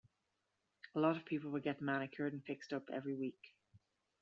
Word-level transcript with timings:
A 0.95 0.99
lot 0.99 1.15
of 1.15 1.25
people 1.25 1.51
would 1.51 1.61
get 1.61 1.79
manicured 1.79 2.33
and 2.33 2.43
fixed 2.43 2.73
up 2.73 2.89
every 2.91 3.13
week. 3.13 3.53